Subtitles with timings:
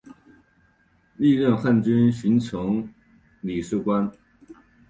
[1.17, 2.91] 历任汉军巡城
[3.41, 4.11] 理事官。